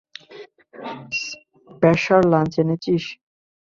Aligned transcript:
Spacer 1.21 2.21
lunch 2.31 2.53
এনেছিস? 2.63 3.03